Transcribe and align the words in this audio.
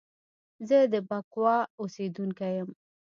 زه 0.67 0.77
د 0.93 0.95
بکواه 1.09 1.63
اوسیدونکی 1.81 2.51
یم 2.57 2.69